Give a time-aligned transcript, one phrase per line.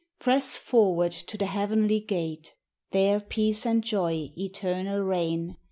[0.19, 2.37] Press forward to the heavenly sale,
[2.89, 5.57] There peace and joy eternal reigu.